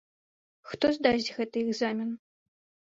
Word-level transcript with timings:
Хто 0.71 0.85
здасць 0.97 1.31
гэты 1.39 1.57
экзамен? 1.67 2.19